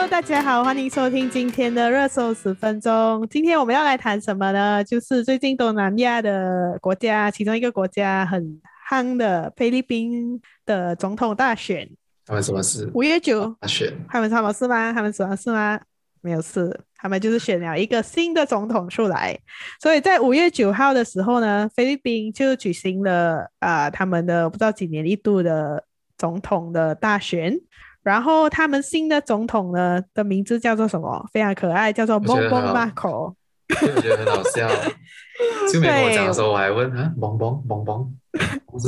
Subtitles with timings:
[0.00, 3.28] Hello，大家好，欢迎收听今天的热搜十分钟。
[3.28, 4.82] 今天我们要来谈什么呢？
[4.82, 8.58] 就是最近东南亚的国家，其中一个国家很
[8.90, 11.86] 夯的菲律宾的总统大选。
[12.24, 12.90] 他们什么事？
[12.94, 13.92] 五月九大选。
[14.08, 14.90] 他们什么事吗？
[14.90, 15.78] 他们什么事吗？
[16.22, 19.38] 没有事，他们就是选了一个新的总统出来。
[19.82, 25.84] 所以在五月九号的时候呢，菲律宾就举行了啊、呃，他们的不知道几年一度的
[26.16, 27.54] 总统的大选。
[28.02, 31.24] 然后他们新的总统呢的名字叫做什么？
[31.32, 33.34] 非常可爱，叫做 Bongbong Marcos。
[33.70, 34.68] 我觉得很好笑。
[35.72, 38.08] 就没跟我讲的时候，我还问啊，Bongbong Bongbong。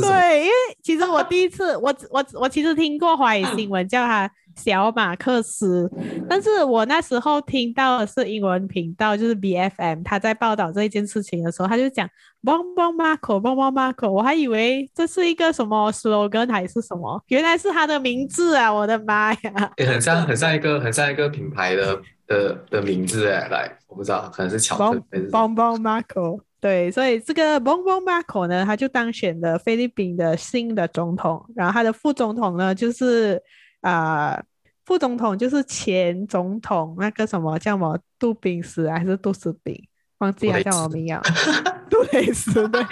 [0.00, 0.52] 对，因为
[0.82, 4.30] 其实我第一次， 我我我其实听过华语新闻叫他。
[4.54, 5.90] 小马克思，
[6.28, 12.06] 但是我那时候听到的是英文频道，就是 BFM，他在报道这一件事情的时候，他就讲
[12.44, 18.70] Marcos，我还以为这是一个什么 slogan 还是什么，原来是他的名字啊！
[18.70, 21.98] 我的妈呀，也很像很像一个很像一个品牌的
[22.32, 25.28] 的的名字哎，来，我不知道，可能是巧克力。
[25.30, 33.42] Bongbong Marcos，对，所以这个 Bongbong Marcos 呢，他就当选了菲律宾的新的总统，然后他的副总统呢，就是。
[33.82, 34.44] 啊、呃，
[34.84, 39.76] 副总统就是前总统那个什么叫什么杜宾斯还是杜斯宾，
[40.18, 41.20] 忘记了叫什么名啊？
[41.92, 42.88] 杜蕾斯对对，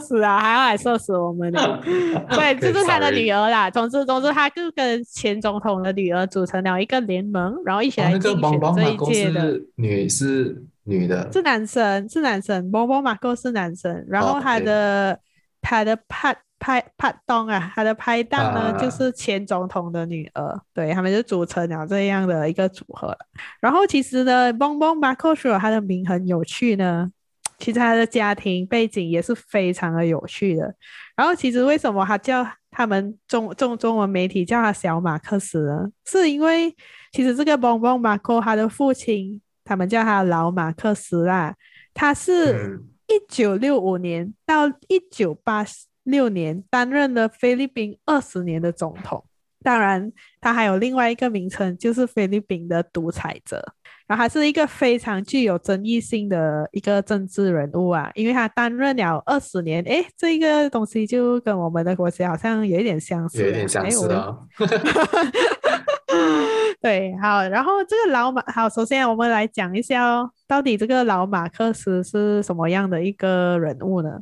[0.00, 1.80] 是啊，还要来射死我们的，
[2.34, 3.68] 对，这、就是他的女儿啦。
[3.68, 9.60] 总之总之，他就跟前总统的女儿组成了一个联盟，然后一起来竞选这一届的。
[9.76, 12.72] 女是女的，是男生，是男生。
[12.72, 15.18] Bongbong Marcos 是男生，然后他的、哦
[15.60, 16.36] 他的 part。
[16.64, 23.14] 拍拍档啊，他的拍档呢、啊、就是前总统的女儿，对，他们就组成了这样的一个组合。
[23.60, 27.10] 然后其实呢，Bongbong Marcos 他的名很有趣呢，
[27.58, 30.74] 其实他的家庭背景也是非常的有趣的。
[31.14, 35.86] 然后其实为什么他叫他们中中中文媒体叫他小马克思呢？
[36.06, 36.74] 是因为
[37.12, 41.54] 其实这个 Bongbong Marcos 他的父亲，他们叫他老马克思啦，
[41.92, 45.62] 他是一九六五年到一九八
[46.04, 49.24] 六年担任了菲律宾二十年的总统，
[49.62, 53.74] 当然他还有另外一个名称，就是菲律宾的独裁者。
[54.06, 64.38] 然后他是一个非常具有争议性的一个政治人物啊，因为他担任了二十年，哎，这个东西就跟我们的国家好像有一点相似，有点相似啊。
[66.82, 74.18] 对，好，然后这个老马，好，首先我们来讲一下哦，到底这个老马克思是什么样的一个人物呢？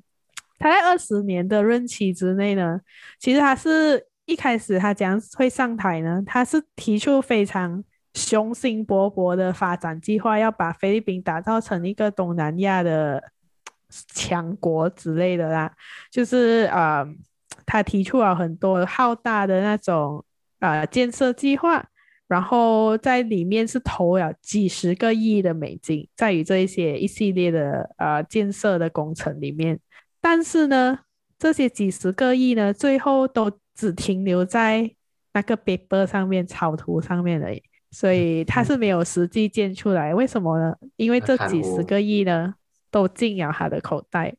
[0.62, 2.80] 他在二十年的任期之内呢，
[3.18, 7.82] 其实他是一开始他将会上台呢，他是提出非常
[8.14, 13.20] 雄心勃勃的发展计划，要把菲律宾打造成一个东南亚的
[14.14, 15.72] 强国之类的啦。
[16.12, 17.08] 就是啊、呃，
[17.66, 20.24] 他提出了很多浩大的那种
[20.60, 21.84] 啊、呃、建设计划，
[22.28, 29.80] 然后在里面是投了几十个亿的美金，在于这一些一系列的啊、呃、建设的工程里面。
[30.25, 31.00] 但是呢，
[31.37, 34.88] 这些几十个亿呢，最后都只停留在
[35.33, 37.60] 那个 paper 上面、草图上面而已，
[37.91, 40.15] 所以它是没有实际建出来。
[40.15, 40.77] 为什么呢？
[40.94, 42.55] 因为这几十个亿呢，
[42.93, 44.33] 都进了他的口袋。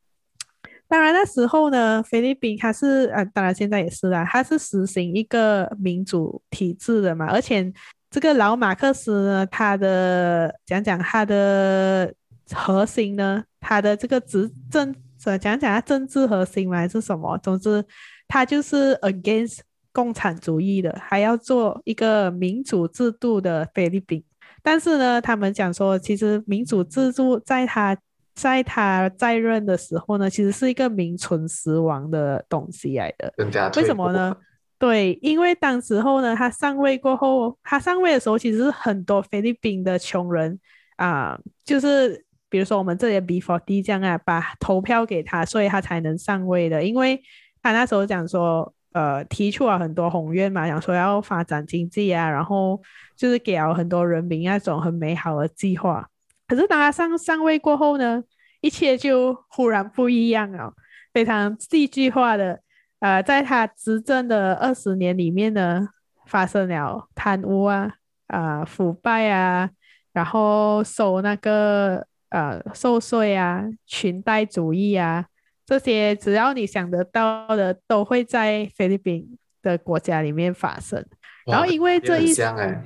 [0.87, 7.25] 当然那时候呢，菲律宾它是啊，当然现在也是啦，它是实行一个民主体制的嘛。
[7.25, 7.73] 而且
[8.09, 12.13] 这个老马克思呢，他的讲讲他的
[12.53, 14.95] 核心呢，他的这个执政。
[15.37, 17.37] 讲讲他政治核心还是什么？
[17.39, 17.83] 总之，
[18.27, 19.59] 他就是 against
[19.91, 24.23] 共产主义的，还要做一个民主制度的菲律宾。
[24.61, 27.97] 但是呢，他们讲说，其实民主制度在他
[28.33, 33.33] 在他在任的时候呢，其实是一个名存实亡的东西来的。
[33.75, 34.35] 为什么呢？
[34.79, 40.59] 对，因为当时候呢，他上位过后，他上位的时候，其实是很多菲律宾的穷人
[40.97, 42.25] 啊、呃，就是。
[42.53, 46.83] 比如说我们这里的 B4D 这样啊，把投票给他，所以他才能上位的。
[46.83, 47.19] 因为
[47.63, 52.79] 他那时候讲说，呃，提出了很多宏愿嘛，讲说要发展经济啊，然后
[53.17, 56.07] 就是给了很多人民那种很美好的计划。
[56.47, 58.23] 可是当他上上位过后呢，
[58.61, 60.71] 一切就忽然不一样了，
[61.11, 62.59] 非常戏剧化的。
[62.99, 65.87] 呃，在他执政的二十年里面呢，
[66.27, 67.95] 发生了贪污啊，
[68.27, 69.71] 啊、呃，腐败啊，
[70.13, 72.05] 然后收那个。
[72.33, 75.27] 呃，受税啊，裙带主义啊，
[75.67, 81.05] 这些只要你想得到的，都会在菲律宾的国家里面发生。
[81.45, 82.81] 然后因为这一，像哎，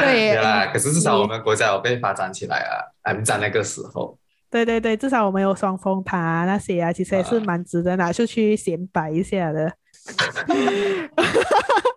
[0.00, 4.18] 对啦， 可是至少我们国家有被发展起来啊，还在那个时候。
[4.50, 9.72] 对对对，至少我们有双峰塔啊，那些啊，其实也是蛮值得拿出去显摆一下的。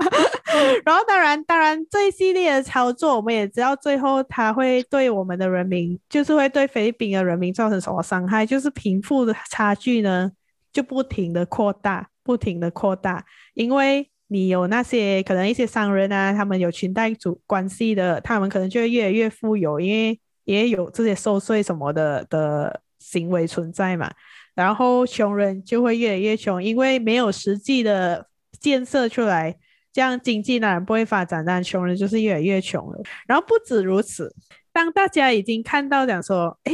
[0.86, 10.32] 然后当然当然这一系列的操作，我们也知道最后他会对我们的人民，就是会对菲律宾的人民造成什么伤害，就是贫富的差距呢，
[10.72, 13.24] 就不停的扩大，不停的扩大，
[13.54, 24.12] 因为你有那些可能一些商人啊，他们有裙带主关系的，他们可能就会越来越富有，因为也有这些收税什么的的行为存在嘛。
[24.56, 28.26] 然后穷人就会越来越穷，因为没有实际的
[28.60, 29.56] 建设出来，
[29.96, 33.00] 这样经济当然不会发展，但穷人就是越来越穷了。
[33.26, 34.36] 然后不止如此，
[34.74, 36.74] 当大家已经看到讲说，哎，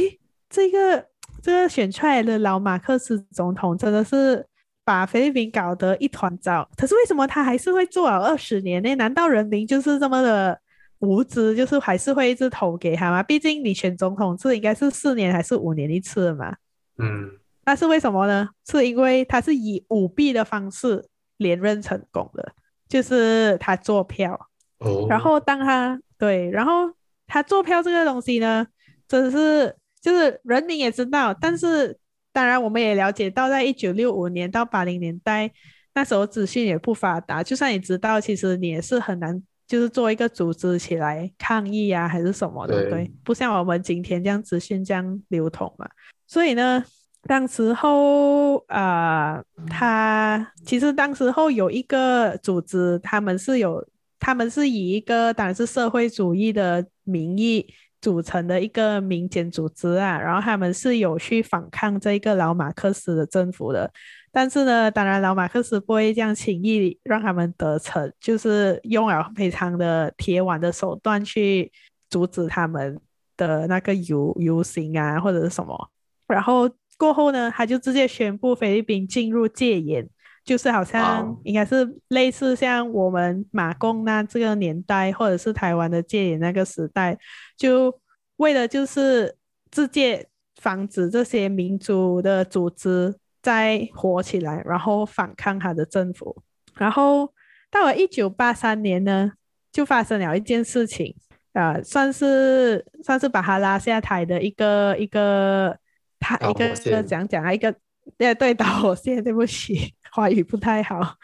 [0.50, 1.06] 这个
[1.40, 4.44] 这个选出来的老马克思总统真的是
[4.84, 8.92] 把菲律宾搞得一团糟，可是为什么他还是会做了二十年呢？
[8.96, 10.60] 难道人民就是这么的
[10.98, 13.22] 无知，就是还是会一直投给他吗？
[13.22, 16.56] 毕竟你选总统是应该是四年还是五年一次嘛？
[16.98, 17.30] 嗯。
[17.64, 18.48] 那是为什么呢？
[18.68, 22.52] 是因为他是以舞弊的方式连任成功的，
[22.92, 24.38] 就是他做票。
[24.80, 25.06] 哦。
[25.08, 26.92] 然后当他对，然后
[27.26, 28.66] 他做票这个东西呢，
[29.08, 31.96] 真是就是人民也知道，但是
[32.34, 35.50] 当然我们也了解到，在一九六五年到八零年代
[35.94, 45.88] 那时候资讯也不发达，就算你知道，其实你也是很难，就是做一个组织起来抗议啊，还是什么的，对，对，不像我们今天这样资讯这样流通嘛，
[46.26, 46.84] 所以呢。
[47.24, 53.86] 当时候，呃，他其实当时候有一个组织，他们是有，
[54.18, 57.64] 他们是以一个当然是社会主义的名义
[58.00, 63.88] 组成的一个民间组织啊，然后他们是有去反抗这个老马克思的政府的，
[64.32, 71.70] 但是呢，当然老马克思不会这样轻易让他们得逞，就是用了非常的铁腕的手段去
[72.10, 72.98] 阻止他们
[73.36, 75.88] 的那个游游行啊，或者是什么，
[76.26, 76.68] 然后。
[77.02, 80.08] 过后呢，他就直接宣布菲律宾进入戒严，
[80.44, 87.18] 就是好像应该是类似像我们马共那这个年代，或者是台湾的戒严那个时代，
[87.56, 87.92] 就
[88.36, 89.34] 为了就是
[89.72, 90.28] 自戒，
[90.60, 93.12] 防止这些民族的组织
[93.42, 96.40] 再火起来，然后反抗他的政府。
[96.76, 97.28] 然后
[97.68, 99.32] 到了一九八三年呢，
[99.72, 101.16] 就发生了一件事情，
[101.54, 105.76] 呃，算是算是把他拉下台的一个一个。
[106.22, 107.74] 他一个一个讲讲啊，一个
[108.16, 111.16] 对对导火线， 对不起，华语不太好。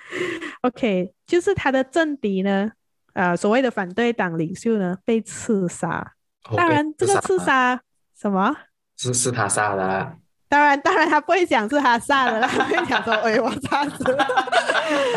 [0.63, 2.71] OK，就是他的政敌呢，
[3.15, 6.15] 呃，所谓的反对党领袖呢被刺杀。
[6.51, 7.81] 哦、当然，这个刺杀
[8.21, 8.55] 什么？
[8.97, 10.17] 是是他杀的、啊。
[10.49, 14.27] 当然，当然他不会讲是他杀的，他会讲说：“哎，我杀死了。”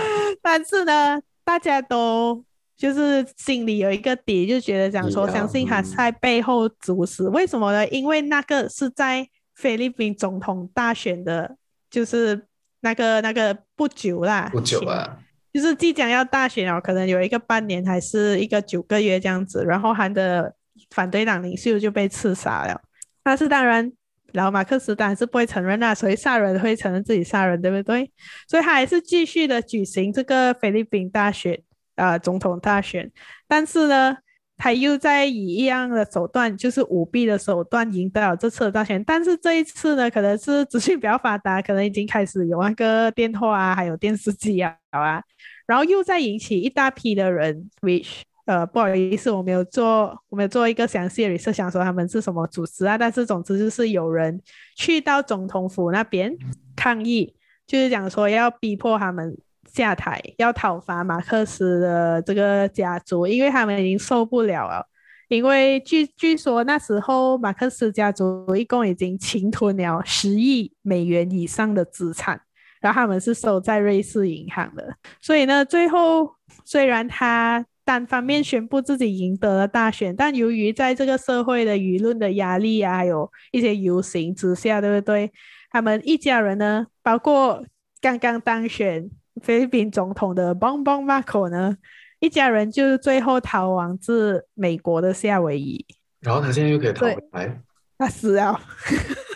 [0.41, 2.43] 但是呢，大家都
[2.77, 7.23] 就是心里有一个底，就觉得讲说，相信他在背后主使。
[7.29, 7.87] 为什么呢？
[7.89, 9.27] 因为那个是在。
[9.61, 11.55] 菲律宾总统大选的，
[11.91, 12.47] 就是
[12.79, 15.19] 那个那个不久啦，不久啊，
[15.53, 20.51] 就是即将要大选哦，可能有一个半年还是一个九个月这样子，然后他的
[20.89, 22.81] 反对党领袖就被刺杀了。
[23.21, 23.91] 但是当然，
[24.31, 28.11] 老马克思当然是不会承认啊，所以杀人会承认自己杀人，对不对？
[28.47, 31.61] 所以他还是继续的举行这个菲律宾大选，
[31.95, 33.11] 呃，总统大选。
[33.47, 34.17] 但是呢，
[34.63, 45.19] 他又在以一样的手段，就是舞弊的手段赢得了这次的大选，但是这一次呢，可能是资讯比较发达，可能已经开始有那个电话啊，还有电视机啊，好啊，
[45.65, 54.39] 然后又在引起一大批的人，which 呃不好意思，我没有做，我没有做一个详细的 research，想说他们是什么组织啊，但是总之就是有人
[54.75, 56.31] 去到总统府那边
[56.75, 59.35] 抗议，就是讲说要逼迫他们。
[59.73, 64.85] 下台要讨伐马克思的这个家族，因为他们已经受不了了。
[65.29, 72.41] 因为据据说那时候马克思家族一共已经侵吞了十亿美元以上的资产，
[72.81, 74.93] 然后他们是收在瑞士银行的。
[75.21, 76.29] 所以呢，最后
[76.65, 85.31] 虽然他单方面宣布自己赢得了大选，但由于在这个社会的舆论的压力啊，还有一些游行之下，对不对？
[85.69, 87.63] 他们一家人呢，包括
[88.01, 89.09] 刚刚当选。
[89.41, 91.77] 菲律宾总统的邦邦马可呢，
[92.19, 95.85] 一家人就是最后逃亡至美国的夏威夷。
[96.19, 97.61] 然后他现在又可以逃回来？
[97.97, 98.59] 他死了？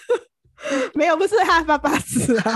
[0.94, 2.42] 没有，不是他爸爸死了。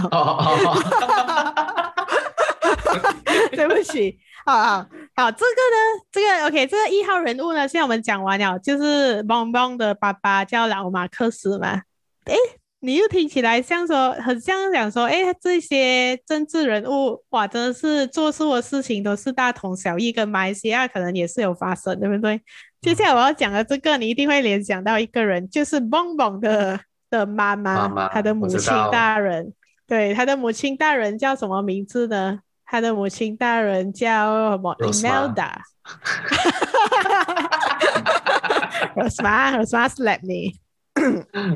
[3.51, 5.77] 对不起，好好好，这个呢，
[6.11, 11.83] 这个 OK，这个一号人物呢，现在我们讲完了，就是邦邦的爸爸叫老马克思嘛？
[12.25, 12.35] 诶。
[12.81, 22.41] 你又听起来像说，很像讲说，哎，这些政治人物，哇，真的是做错的事情都是大同小异，跟马来西亚可能也是有发生，对不对？
[22.81, 28.59] 接下来我要讲的这个，你一定会联想到一个人，就是蹦蹦的的妈妈，妈妈，他的母亲
[28.91, 29.53] 大人，
[29.85, 32.39] 对，她的母亲大人叫什么名字呢？
[32.65, 35.51] 她的母亲大人叫什么？Imelda。
[38.95, 40.53] Rosma，Rosma slap me。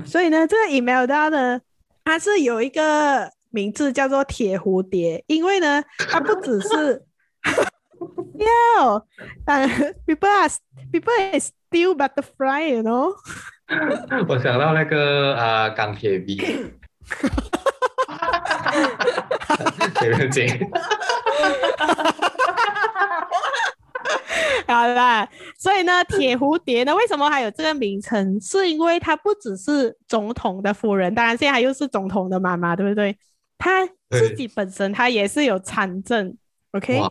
[0.05, 1.61] 所以呢，这个 Imelda 呢，
[2.03, 7.03] 它是有一个名字叫做铁蝴蝶，因为呢，它不只是
[8.37, 9.03] ，Yo，
[9.45, 9.69] 但
[10.05, 10.49] people are
[10.91, 13.13] people is still butterfly，you know。
[14.27, 16.73] 我想到那个啊，钢铁 V。
[20.01, 20.47] 没问题。
[24.67, 25.27] 好啦，
[25.63, 28.37] 所以呢，铁蝴蝶呢，为什么还有这个名称？
[28.41, 33.17] 是因为她不只是总统的夫人，当然现在还又是总统的妈妈，对不对？
[33.57, 36.35] 她自己本身她也是有参政
[36.73, 37.01] ，OK？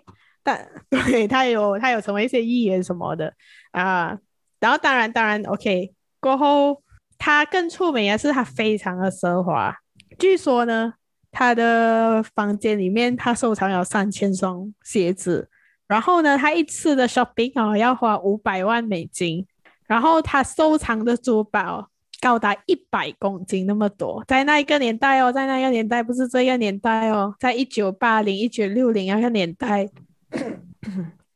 [0.43, 3.33] 但对她有她有成为一些议员什么的
[3.71, 4.19] 啊。
[4.61, 6.83] 然后当然当然 OK 过后，
[7.17, 9.75] 她更出名的是她非常的奢华。
[10.19, 10.93] 据说呢，
[11.31, 15.49] 她的房间里面她收藏有三千双鞋子。
[15.89, 19.47] 然后呢，他一次的 shopping 哦要花五百万美金，
[19.87, 21.89] 然后他收藏的珠宝
[22.21, 29.87] 高达一百公斤那么多，在那一个年代哦，在那个年代不是这个年代哦，在一九八零、一九六零那个年代，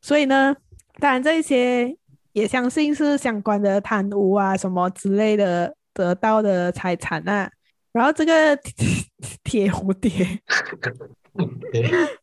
[0.01, 0.55] 所以呢，
[0.99, 1.95] 当然这些
[2.31, 7.51] 也相信是相关的贪污啊什么之类的得到的财产啊，
[7.91, 8.57] 然后这个
[9.43, 10.39] 铁蝴蝶，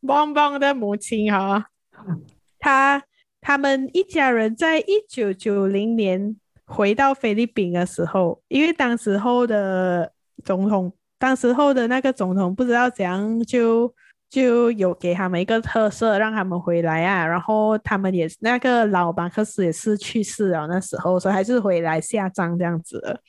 [0.06, 1.64] 邦邦 的母亲哈、哦。
[2.58, 3.02] 他
[3.40, 10.10] 他们一家人在一九九零年回到菲律宾的时候，因为当时候的
[10.42, 13.94] 总统，当时候的那个总统不知道怎样就
[14.30, 17.26] 就有给他们一个特赦，让他们回来啊。
[17.26, 23.20] 然后他们也那个老马克思也是去世了，那时候所以还是回来下葬这样子的。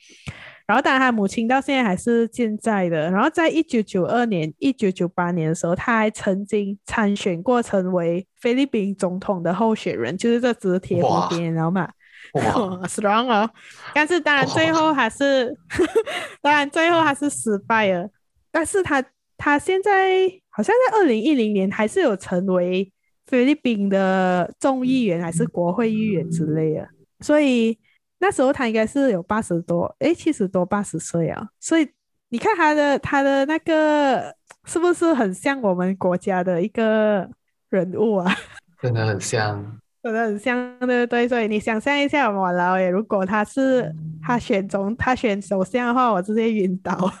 [0.66, 3.08] 然后，当然，他母亲到现在还是健在的。
[3.08, 11.88] 然后，在一九九二年、一九九八年的时候，他还曾经参选过，成为菲律宾总统的候选人，就是这只铁蝴蝶，你知道吗？
[12.32, 12.42] 哇，
[12.88, 13.48] strong 哦！
[13.94, 15.56] 但是，当然，最后还是，
[16.42, 18.08] 当然，最后还是失败了。
[18.50, 19.00] 但是他，
[19.36, 22.92] 他现在好像在二零一零年还是有成为
[23.26, 26.88] 菲律宾的众议员，还是国会议员之类的，
[27.20, 27.78] 所以。
[28.18, 31.88] 那时候他应该是有八十多，诶，七十多八十岁啊，所以
[32.30, 37.28] 你看他的他的那个是不是很像我们国家的一个
[37.68, 38.34] 人物啊？
[38.80, 41.28] 真的很像，真的很像，对不对？
[41.28, 47.12] 所以你想象一下，我老爷如果他是他选总他选首相的话，我直接晕倒。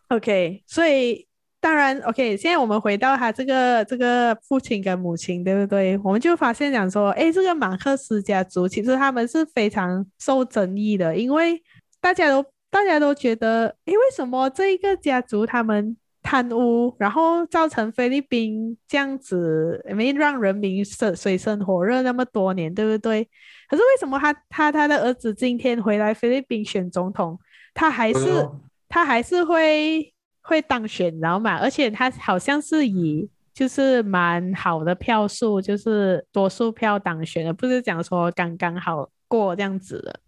[0.08, 1.29] OK，所以。
[1.60, 2.36] 当然，OK。
[2.38, 5.98] 现在我们回到他这个这个父亲跟母亲，对不对？
[6.02, 11.62] 我们就发现讲说，哎，这个马克思家族其实他们是非常受争议的，因为
[12.00, 23.22] 大家都大家都觉得，哎，为什么这一个家族他们贪污，然后造成菲律宾这样子，没让人民生水深火热那么多年，对不对？
[23.68, 27.38] 可是为什么他他他的儿子今天回来菲律宾选总统，
[27.74, 28.48] 他还是
[28.88, 30.10] 他还是会。
[30.42, 40.20] 会当选，然后嘛，而且他好像是以就是蛮好的票数，就是多数票当选的，不是讲说刚刚好过这样子的。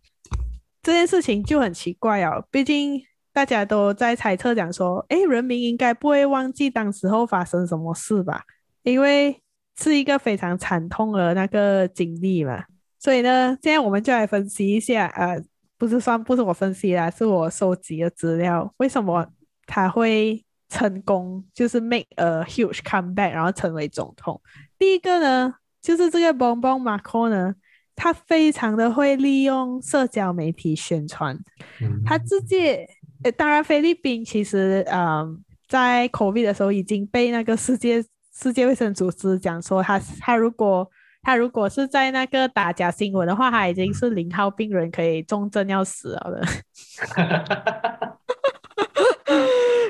[0.82, 3.00] 这件事情就很奇怪哦，毕竟
[3.32, 8.42] 大家都在猜测讲说，诶，人民应该不会忘记当时候发生什么事吧？
[8.82, 9.40] 因为
[9.78, 12.64] 是一个非常惨痛的那个经历嘛。
[12.98, 15.42] 所以呢，现在我们就来分析一下，呃，
[15.78, 19.26] 不是算不是我分析啦，是我收集的资料，为什么？
[19.74, 24.38] 他会成功，就是 make a huge comeback，然后成为总统。
[24.78, 27.54] 第一个呢，就是这个 Bongbong Marcos 呢，
[27.96, 31.34] 他非常的会利用社交媒体宣传。
[31.80, 32.86] 嗯、他自己，
[33.22, 40.86] 呃，当然菲律宾其实，嗯，在 COVID 的时候已经被那个世界世界卫生组织讲说他，他他如果
[41.22, 46.46] 他如果是在那个打假新闻的话，他已经是零号病人，可以重症要死了的。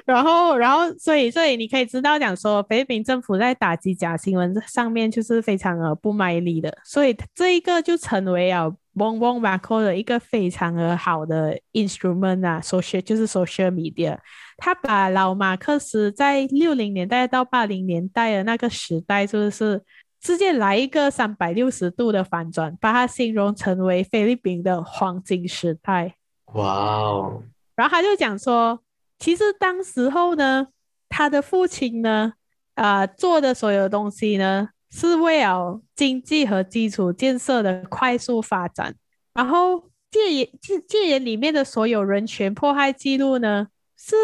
[0.05, 14.19] 然后，然后，所以，所以你可以知道，讲说菲律宾政府在打击假新闻上面就是非常的不卖力的，所以这一个就成为了 Bongbong Marcos 的一个非常的好的 instrument 啊，social 就是 social media，
[14.57, 19.81] 他把老马克思在六零年代到八零年代的那个时代，就是
[20.21, 26.17] 直接来一个三百六十度的反转，把它形容成为菲律宾的黄金时代。
[26.55, 27.43] 哇哦！
[27.77, 28.81] 然后他就讲说。
[29.23, 30.67] 其实当时候呢，
[31.09, 32.33] 他的父亲呢，
[32.75, 38.93] 啊、做的所有东西呢，是为了经济和基础建设的快速发展。
[39.33, 44.17] 然后戒严戒戒严里面的所有人权迫害记录呢，是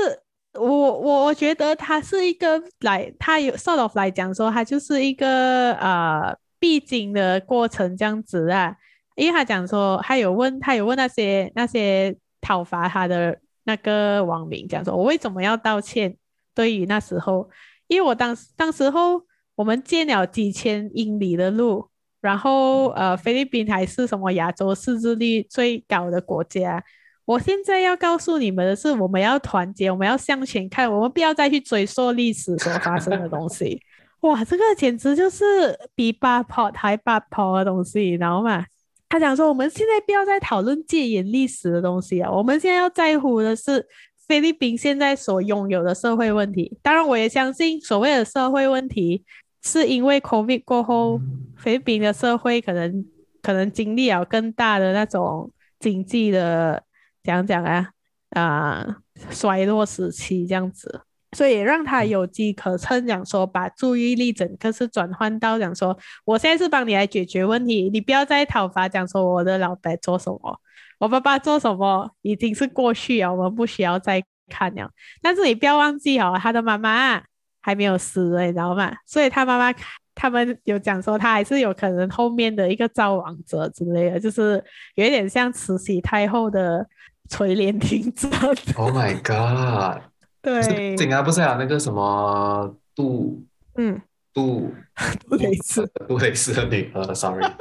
[0.55, 8.75] 我我我觉得他是一个来，他有 sort of 来讲说，他就是一个呃必经的过程这样子啊。
[9.15, 13.39] 因为他讲说，他有问他有问那些那些讨伐他的
[13.69, 16.17] 那个网民，讲说我为什么要道歉？
[16.55, 17.47] 对于那时候，
[17.87, 19.23] 因为我当时当时候
[19.55, 21.87] 我们建了几千英里的路，
[22.23, 26.83] 然后呃菲律宾还是什么亚洲识字率最高的国家。
[27.27, 33.83] 我现在要告诉你们的是，我们要团结，我们要向前看，我们不要再去追溯历史所发生的东西。
[34.21, 38.65] 哇，这个简直就是比八婆还八婆的东西，你知道吗？
[39.09, 43.87] 他讲说，我们现在不要再讨论戒严历史的东西啊，我们现在要在乎的是
[44.27, 46.79] 菲律宾现在所拥有的社会问题。
[46.83, 49.25] 当然，我也相信所谓的社会问题，
[49.63, 51.21] 是因为 COVID 过后，
[51.57, 53.07] 菲律宾的社会可能
[53.41, 56.83] 可能经历了更大的那种经济的。
[57.25, 57.91] 讲讲啊
[58.31, 58.97] 啊，
[59.29, 70.61] 衰落时期这样子，所以让他有机可乘，讲说把注意力整个是转换到讲说，我现在是帮你来解决问题，你不要再讨伐，讲说我的老爸做什么，
[70.99, 74.91] 我爸爸做什么已经是过去了，我们不需要再看了。
[75.21, 77.23] 但是你不要忘记哦，他的妈妈
[77.61, 78.93] 还没有死，你知道吗？
[79.07, 79.77] 所以他妈妈
[80.15, 86.87] 他们有讲说，他还是有可能后面的一个造王者之类的，就是有一点像慈禧太后的。
[87.31, 88.31] 垂帘听政。
[88.77, 90.01] Oh my god！
[90.41, 93.43] 对，警察不是有那个什么杜，
[93.77, 94.01] 嗯，
[94.33, 94.73] 杜
[95.29, 97.45] 杜蕾斯，杜蕾斯的女儿，sorry。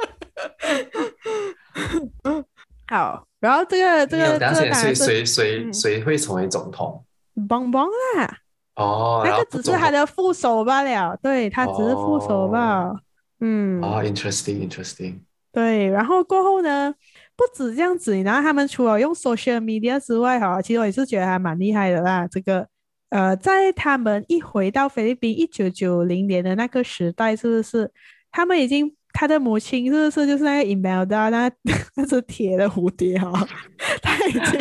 [2.90, 7.04] 好，然后这个这个，这个谁谁谁谁会成为总统？
[7.48, 8.38] 邦邦啦。
[8.76, 12.94] 哦，那个只是他的副手罢了，对，他只是副手罢。
[13.40, 13.82] 嗯。
[13.84, 15.20] 哦，interesting，interesting。
[15.52, 16.94] 对，然后过后呢？
[17.38, 22.28] 不止这样子，然后他们除了用 social media 之外，哈，其实我也是觉得还蛮厉害的啦。
[22.28, 22.68] 这个，
[23.12, 27.92] 呃，在他们一回到菲律宾一九九零年的那个时代，是不是？
[28.32, 31.52] 他们已经，他的母亲是不是就是那个 Imelda 那
[31.96, 33.48] 那只铁的蝴蝶哈？
[34.02, 34.42] 他已经，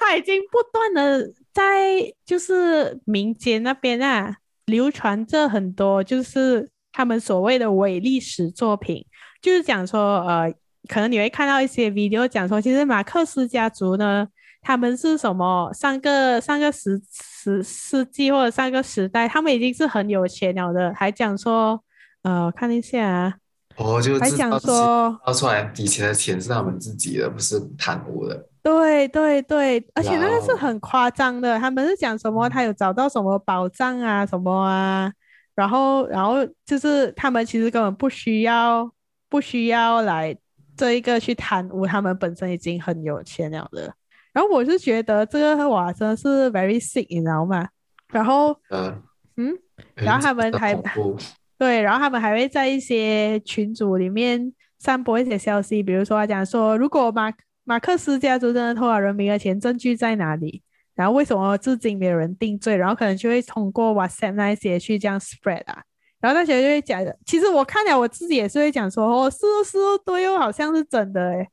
[0.00, 9.04] 他已经不断的在就是民间那边啊流传着很多，就是他们所谓的伪历史作品。
[9.42, 10.48] 就是讲说，呃，
[10.88, 14.26] 可能你会看到一些 video 讲说，其实马克思家族呢，
[14.62, 21.82] 他们是什么上个上个十十世纪或者上个时代，他们已经是很有钱了的，还讲说，
[22.22, 23.34] 呃，我看一下啊，
[23.76, 28.48] 哦，就还讲说，掏出来以前的钱是他们自己的，不是贪污的。
[28.62, 35.12] 对对对，而且那个是很夸张的，他们是讲什么，他有找到什么宝藏啊，什么啊，
[35.56, 38.88] 然后然后就是他们其实根本不需要。
[39.32, 40.36] 不需要来
[40.76, 43.90] 这一个去贪污，他们本身已经很有钱了的。
[44.30, 47.66] 然后我是觉得这个哇，真的是 very sick，你知道吗？
[48.12, 49.02] 然后，嗯，
[49.38, 49.58] 嗯，
[49.94, 50.74] 然后他们还
[51.56, 57.32] 对，然后他们还会在一些群组里面散播一些消息，比如说他讲说，如果马
[57.64, 60.62] 马克思家族真的偷了人民的钱，证据在哪里？
[60.94, 62.76] 然后为什么至今没有人定罪？
[62.76, 65.82] 然后可能就会通过 WhatsApp 那一些去这样 spread 啊。
[66.22, 71.48] 然后那些就会讲的，其实我看了我自己也是会讲说，哦，是哦是哦，对哦，好像是真的诶。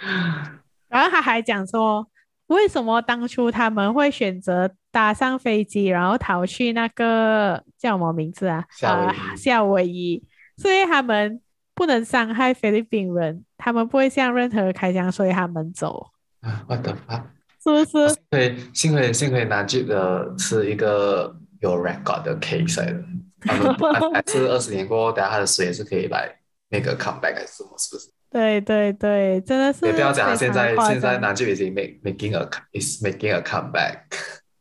[0.88, 2.08] 然后他还讲说，
[2.46, 8.64] 为什么当初他们会选择搭上飞机，然后逃去那个叫什么名字啊？
[8.70, 10.24] 夏夏威夷。
[10.56, 11.40] 所以他们
[11.74, 16.06] 不能伤害菲律宾人，他们不会向任何人开枪，所以他们走。
[16.40, 17.16] 啊，我的妈！
[17.62, 18.16] 是不是？
[18.30, 23.04] 对，幸亏幸亏拿这个是一个有 record 的 case 的。
[24.26, 26.30] 是二十年过后，等下他的水是可以来
[26.68, 27.70] 那个 comeback 还是什么？
[27.78, 28.08] 是不是？
[28.30, 29.86] 对对对，真的是。
[29.86, 32.48] 也不要讲，现在现在南极已经 make making a
[32.78, 34.02] is making a comeback。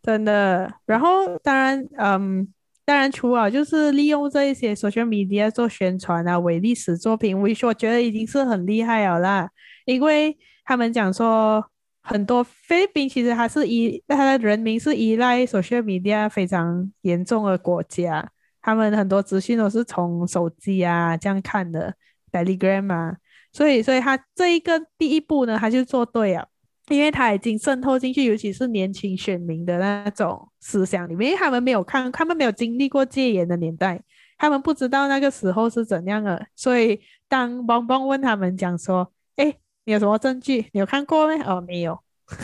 [0.02, 2.48] 真的，然后当然，嗯，
[2.84, 9.50] 当然除了就是利用这一些 social media 做宣传啊，伪历史作品，我我觉得已经是很厉害了啦。
[9.86, 11.64] 因为他们讲说，
[12.02, 18.28] 很多菲律宾其实还是依他的人民是依赖 social media 非常严重的国家。
[18.70, 21.92] 他们很多资讯都是从手机啊这样看的
[22.32, 23.18] ，Telegram 啊，
[23.52, 26.48] 所以所以他这一个第一步呢，他就做对了，
[26.90, 34.00] 因为他已经渗透进去，尤其是年轻选民的那种思想里面，因为他们没有看，他们没有经历过戒严的年代，
[34.38, 39.52] 他们不知道那个时候是怎样的，所以当邦邦问他们讲说，哎，
[39.86, 40.70] 你有什么证据？
[40.74, 41.42] 你有看过没？
[41.42, 42.00] 哦，没有，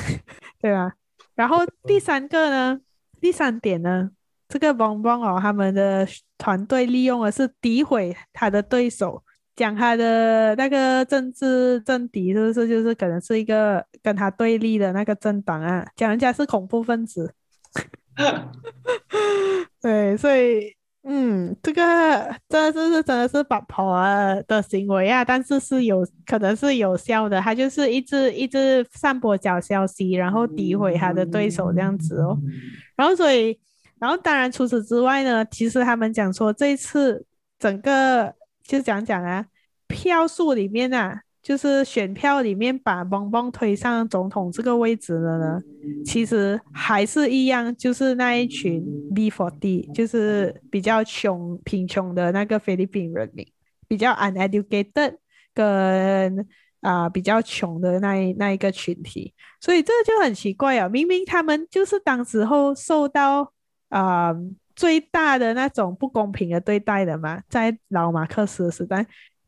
[0.60, 0.94] 对吧？
[1.36, 2.82] 然后第三个呢，
[3.22, 4.10] 第三点呢？
[4.48, 9.22] 这个邦邦哦，他们的团队利用的是诋毁他的对手，
[9.56, 15.86] 讲他的那个政治政敌是不是就是可能是一个跟他对立的那个政党啊？
[15.96, 17.34] 讲人家是恐怖分子，
[19.82, 20.76] 对，所以
[21.08, 23.96] 嗯，这个这这是是真的是八婆
[24.48, 32.38] 的行为啊，但是是有可能是有效的，他就是一直一直散播假消息，然后诋毁他的对手这样子哦，
[32.96, 33.60] 然后所以，
[34.00, 37.26] 然后当然除此之外呢，其实他们讲说这一次
[37.60, 38.34] 整个。
[38.68, 39.46] 就讲讲啊，
[39.86, 45.62] 票数里面啊，就是选票里面把邦邦推上总统这个位置的呢，
[46.04, 53.48] 其实还是一样，就是那一群 B for D，就是比较穷贫穷的那个菲律宾人民，
[53.88, 55.18] 比较 uneducated
[55.54, 56.48] 跟
[56.82, 59.32] 啊、比较穷的那一那一个群体，
[59.62, 63.54] 所以这就很奇怪啊，明明他们就是当时候受到
[63.90, 64.36] 啊。
[64.76, 68.98] 最大的那种不公平的对待的嘛，在老马克思的时代，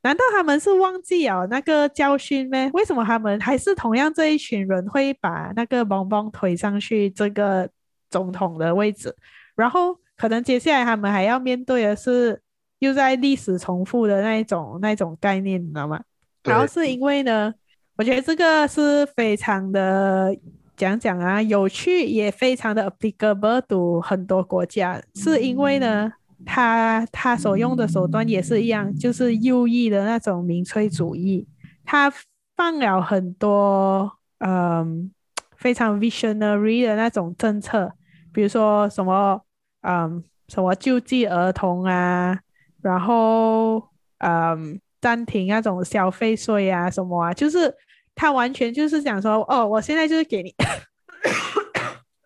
[0.01, 2.71] 难道他们是忘记了那个教训吗？
[2.73, 7.69] 为什么他们还是同样这一群人会把那个邦邦推上去这个
[8.09, 9.13] 总统的位置？
[9.53, 12.41] 然后可能接下来他们还要面对的是
[12.79, 16.01] 又在历史重复的那一种那一种概念，你知道吗？
[16.45, 17.53] 然后是因为呢，
[17.97, 20.33] 我觉得这个是非常的。
[20.77, 26.13] 讲讲啊，有趣也非常的 applicable to 很多国家，是因为呢，
[26.45, 31.47] 他他所用的手段也是一样，就是右翼的那种民粹主义，
[31.83, 32.13] 他
[32.55, 35.11] 放了很多嗯
[35.55, 37.91] 非常 visionary 的那种政策，
[38.31, 39.41] 比如说什么
[39.81, 42.39] 嗯什么救济儿童啊，
[42.83, 43.83] 然后
[44.19, 47.73] 嗯暂停那种消费税啊什么啊，就是。
[48.17, 50.53] 他完全就是讲说，哦，我现在就是给你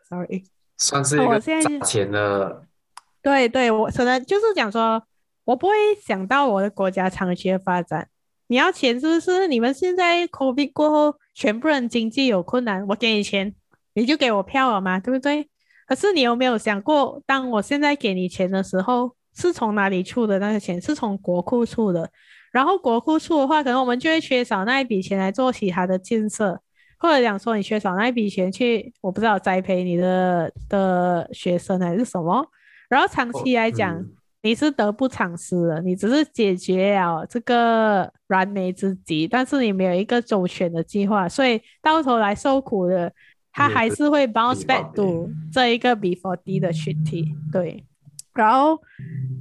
[0.09, 0.45] ，sorry，
[0.77, 2.63] 算是一个赚钱的，
[3.21, 5.03] 对对，我可能就是讲说，
[5.43, 8.07] 我不会想到我的国家长期的发展。
[8.47, 9.47] 你要钱是不是？
[9.47, 13.53] 你们现在 COVID 过后，全部人经济有困难，我给你钱，
[13.93, 15.49] 你就给我票了嘛，对不对？
[15.87, 20.81] 可是你有没有想过，当我现在给你钱的时候，是从哪里出的那个钱？
[20.81, 22.09] 是从国库出的。
[22.51, 26.61] 然后国库处的话，可能我们就会缺少那一笔钱来做其他的建设，
[26.99, 32.45] 或者讲说你缺少那一笔钱去，我不知道栽培你的的学生还是什么。
[32.89, 34.11] 然后长期来讲，哦嗯、
[34.41, 43.13] 你是得不偿失的，你只是解决了这个燃眉之急，但是你没有一个周全的计划，所以到头来受苦的，
[43.53, 47.85] 他还是会 bounce back to 这一个 B40 的群体，对。
[48.33, 48.81] 然后，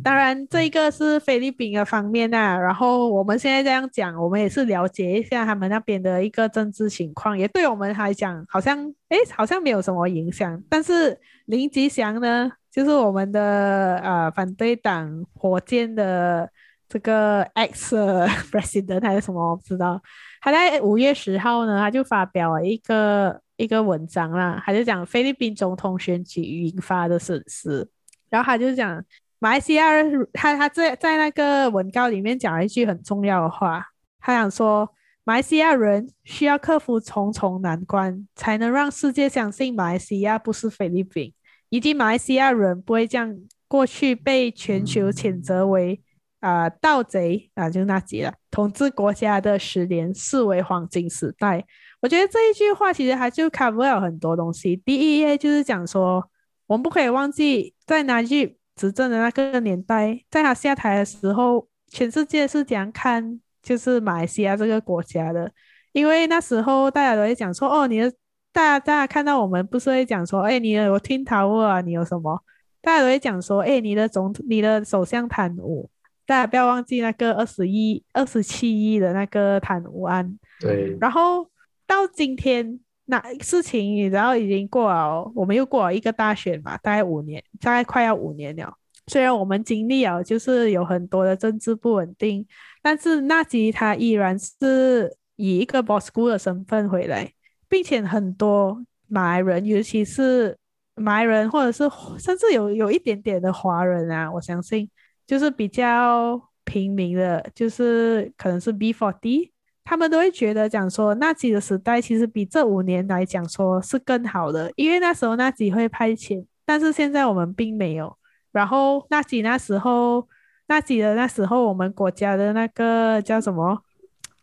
[0.03, 2.59] 当然，这一个是菲律宾的方面啊。
[2.59, 10.61] 然后我们现在这样讲，我们也是了解一下他们那边的一个政治情况，也对我们来讲，好像哎，好像没有什么影响。
[10.69, 16.51] 但是林吉祥呢，就是我们的呃反对党火箭的
[16.89, 17.95] 这个 ex
[18.51, 20.03] president 还是什么，我不知道。
[20.41, 27.89] 他在五月十号呢，他就发表了一个一个文章啦，他就讲菲律宾总统选举引发的损失。
[28.31, 29.05] 然后他就讲，
[29.41, 33.85] 马来西亚人，他他在在那个文稿里面讲了一句很重要的话，
[34.21, 34.89] 他想说，
[35.25, 41.35] 马来西亚人需要克服重重难关，才能让世界相信马来西亚不是菲律宾，
[41.71, 46.01] 以及马来西亚人不会将过去被全球谴责为
[46.39, 51.65] 啊、盗贼啊，就那几了统治国家的十年视为黄金时代。
[52.01, 54.77] 我觉得这一句话其实还就 cover 了很多东西。
[54.77, 56.31] 第一页就是讲说。
[56.71, 65.51] 我们不可以忘记，在纳吉执政的那个年代，在他下台的时候，全世界是怎样看就是马来西亚这个国家的？
[65.91, 68.09] 因为那时候大家都会讲说，哦，你的
[68.53, 72.41] 大家大家看到我们不是会讲说，哎，你有 Twin Tower 啊，你有什么？
[72.81, 75.91] 大家都会讲说，哎，你的总你的首相贪污，
[76.25, 80.39] 大家不要忘记那个二十亿、二十七亿的那个贪污案。
[80.61, 80.97] 对。
[81.01, 81.51] 然后
[81.85, 82.79] 到今天。
[83.11, 88.73] 那事情你知道已经过了，我们又过了一个大选嘛，大概五年，大概快要五年了。
[89.09, 92.47] 虽然我们经历了就是有很多的政治不稳定，
[92.81, 97.33] 但是纳吉他依然是以一个 boss school 的身份回来，
[97.69, 100.57] 并且很多马来人，尤其是
[100.95, 104.89] 马来人，或者是甚至有有一点点的华人啊，我相信
[105.27, 109.51] 就是比较平民的，就是可能是 B40。
[109.91, 118.17] 他们都会觉得讲说，纳吉的时代其实比这五年来讲说是更好的，因为那时候纳吉会派遣，但是现在我们并没有。
[118.53, 120.29] 然后纳吉那时候，
[120.69, 123.83] 纳吉的那时候，我们国家的那个叫什么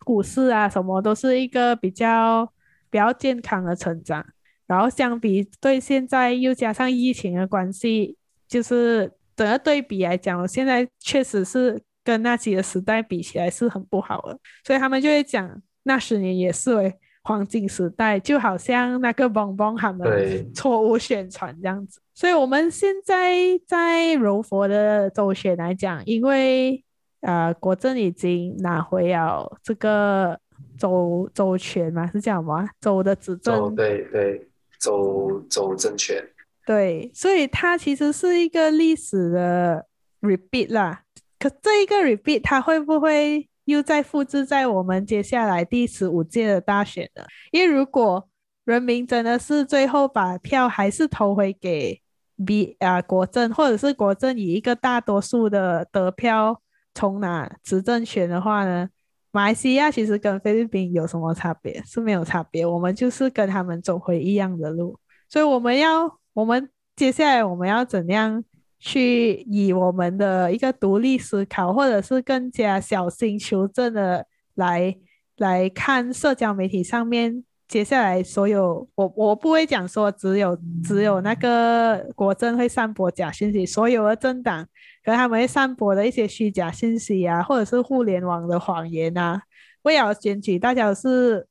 [0.04, 2.52] 股市啊，什么都是一个比较
[2.90, 4.26] 比较健康的成长。
[4.66, 8.18] 然后相比对现在又加上疫情的关系，
[8.50, 11.82] 就是整个对比来讲，现在确实是。
[12.08, 22.00] 跟那几个时代比起来是很不好的，所以他们就会讲那十年也是为黄金时代，就好像那个 bonbon 他们错误宣传这样子。
[22.14, 23.36] 所以我们现在
[23.68, 26.82] 在柔佛的周选来讲，因为
[27.20, 30.40] 呃国政已经拿回了这个
[30.78, 32.70] 周周权嘛，是这样吗？
[32.80, 34.48] 周的执政，对对，
[34.80, 36.24] 周周政权，
[36.66, 39.86] 对，所以它其实是一个历史的
[40.22, 41.02] repeat 啦。
[41.40, 47.24] 可这一个 repeat，它会不会又再复制在我们接下来第十五届的大选呢？
[47.52, 48.28] 因为如果
[48.66, 52.02] 人民真的是最后把票还是投回给
[52.46, 56.62] B 啊国政，或者是国政以一个大多数的得票
[56.94, 58.90] 重拿执政权的话呢，
[59.32, 61.82] 马来西亚其实跟菲律宾有什么差别？
[61.86, 65.00] 是没有差别，我们就是跟他们走回一样的路。
[65.30, 68.44] 所以我们要，我们接下来我们要怎样？
[68.80, 74.96] 去以我们的一个独立思考，或者是更加小心求证的来
[75.38, 84.66] 来看社交媒体上面接下来所有，我我不会讲说只有只有那个国政会散播假信息，所有的政党
[85.04, 89.42] 可他们会散播的一些虚假信息啊，或者是互联网的谎言啊，
[89.82, 91.46] 为了选举，大家是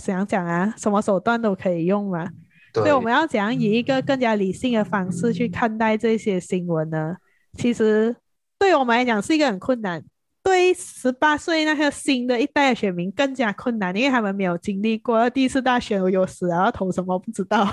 [0.00, 0.74] 怎样讲啊？
[0.76, 2.28] 什么手段都可以用嘛。
[2.72, 7.16] 所以我们要怎样以一个更加理性的方式去看待这些新闻呢？
[7.58, 8.16] 其实
[8.58, 10.02] 对我们来讲是一个很困难，
[10.42, 17.68] 对十八岁那个新的一代的选民更加困难，因为他们没有经历过第一次大选，有时然后投什么不知道。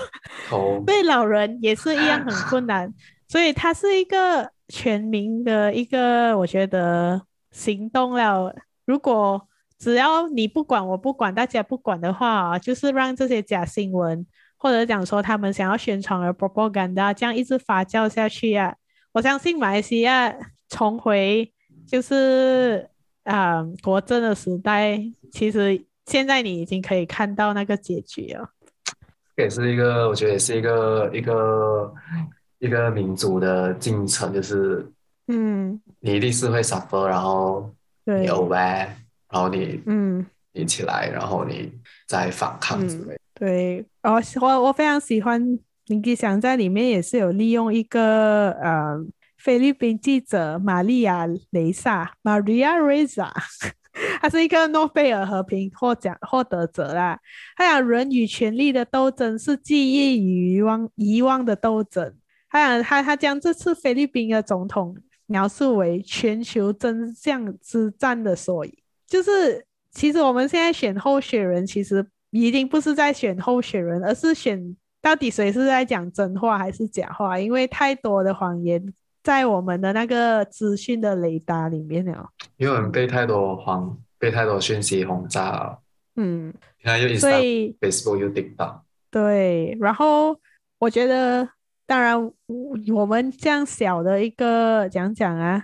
[0.49, 0.83] 投。
[0.85, 2.93] 对老人也是一样很困难，
[3.29, 8.53] 所以它是一个全民的一个，我觉得行动了。
[8.85, 14.25] 如果只要你不管我不管，大家不管的话，就是让这些假新闻。
[14.61, 18.75] 或者讲说他们想要宣传而 propaganda，这样一直发酵下去啊！
[19.13, 20.35] 我相信马来西亚
[20.67, 21.49] 重回
[21.87, 22.89] 就是
[23.23, 28.49] 啊、呃、国政的时代，其实现在你已经可以看到那个结局了。
[29.37, 31.93] 也是一个，我觉得也是一个一个
[32.57, 34.85] 一个民族的进程，就是
[35.27, 38.89] 嗯，你一定是会 suffer，然后你 aware，
[39.31, 41.71] 然后你嗯，你起来，然后你
[42.05, 43.13] 再反抗之类的。
[43.13, 48.97] 嗯对，我我我非常喜欢林吉祥在里面也是有利用一个呃
[49.37, 53.29] 菲律宾记者玛利亚雷萨 Maria Reza，
[54.21, 57.19] 他是一个诺贝尔和平获奖获得者啦。
[57.57, 62.15] 他讲人与权力的斗争是记忆与遗忘遗忘的斗争。
[62.49, 68.73] 他讲他他将这次菲律宾的总统描述为全球真相之战的缩影，
[69.05, 72.07] 就是其实我们现在选候选人其实。
[72.31, 82.29] 一定不是在选候选人，而是选到底谁是在讲真话还是假话，因为太多的谎言在我们的那个资讯的雷达里面了。
[82.57, 85.79] 因为我们被太多谎，被太多讯息轰炸了。
[86.17, 86.53] 嗯，
[87.17, 88.85] 所以 Facebook 又顶到。
[89.09, 90.39] 对，然后
[90.77, 91.49] 我觉得，
[91.87, 92.31] 当然
[92.93, 95.63] 我们这样小的一个讲讲啊，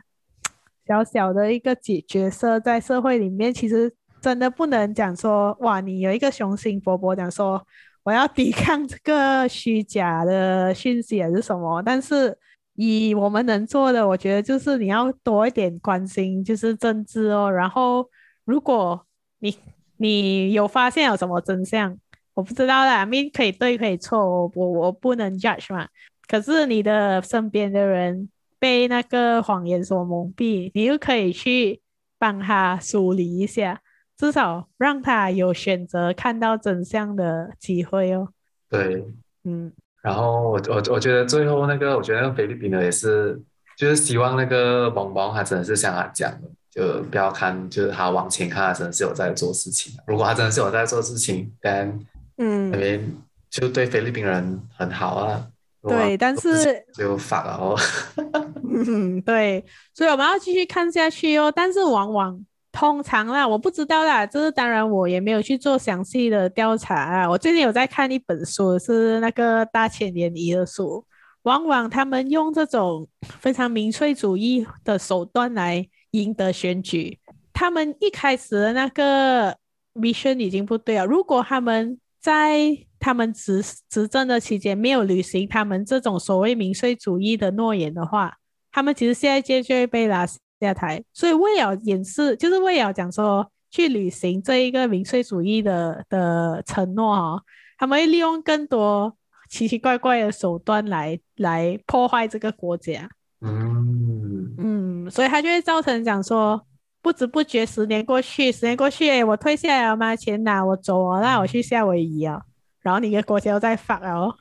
[0.87, 3.93] 小小的一个角角色在社会里面，其实。
[4.25, 7.63] 真的不能讲说哇，你有一个雄心勃勃讲说
[8.01, 11.79] 我要抵抗这个虚假的讯息还是什么？
[11.83, 12.35] 但是
[12.73, 17.51] 以我们能做的，我觉得就是你要多一点关心，就是政治哦。
[17.51, 18.09] 然后
[18.45, 19.05] 如果
[19.37, 19.55] 你
[19.97, 21.95] 你有发现有什么真相，
[22.33, 25.87] 我不知道啦，咪可以对可以错，我我我不能 judge 嘛。
[26.27, 31.79] 可是你的身边的人被那个谎言所蒙蔽，你又可以去
[32.17, 33.79] 帮他梳理一下。
[34.17, 38.29] 至少让他有选择看到真相的机会哦。
[38.69, 39.05] 对，
[39.43, 39.71] 嗯。
[40.01, 43.41] 然后我我我觉得最后那个，我觉得那个菲律宾的也是，
[43.75, 49.91] 就是希望那个邦邦他真的是像他讲的，就不要看，就是他往前看，他真的是有在做事情。
[50.05, 51.99] 如果他真的是有在做事情，但
[52.37, 53.03] 嗯，那边
[53.49, 55.47] 就对菲律宾人很好啊。
[55.81, 57.75] 对，但是就反了哦。
[58.69, 61.51] 嗯，对，所以我们要继续看下去哦。
[61.53, 62.45] 但是往往。
[62.75, 67.29] 通常啦，我不知道啦，这是当然，我也没有去做详细的调查啊。
[67.29, 71.05] 我最近有在看一本书，是那个大千年一的书。
[71.43, 73.07] 往往他们用这种
[73.39, 77.17] 非常民粹主义的手段来赢得选举。
[77.53, 79.55] 他们一开始的那个
[79.93, 81.05] mission 已经不对了。
[81.05, 88.33] 如果他们在他们执执政的期间没有履行他们这种所谓民粹主义的诺言的话，
[88.71, 90.25] 他们其实下一届就会被拉
[90.73, 97.41] 台，所以为了掩饰，就是为了讲说去履行这一个民粹主义的的承诺哦，
[97.77, 99.15] 他们会利用更多
[99.49, 103.09] 奇奇怪怪的手段来来破坏这个国家。
[103.41, 106.65] 嗯嗯，所以他就会造成讲说，
[107.01, 110.15] 不知不觉十年过去，十年过去，我退下来了吗？
[110.15, 112.41] 钱拿我走了，那我去夏威夷啊，
[112.81, 114.35] 然后你的国家又在发哦。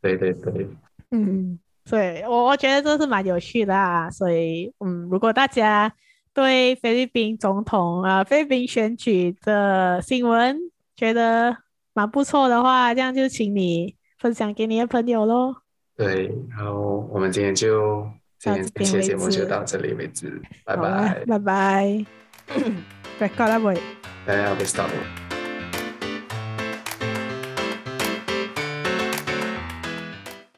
[0.00, 0.68] 对对对，
[1.10, 4.10] 嗯，所以我我觉得这是蛮有趣的啊。
[4.10, 5.90] 所以嗯，如果大家
[6.34, 10.58] 对菲律宾总统啊、呃、菲律宾选举的新闻
[10.94, 11.56] 觉得
[11.94, 15.54] 蛮不错的话，这样就请你分享给你的朋友喽。
[15.96, 18.06] 对，然后我们今天就
[18.38, 22.04] 今天这期节目就到这里为止，拜拜，拜拜，
[23.18, 23.74] 拜，告了未？
[24.26, 25.25] 大家要被 stop 了。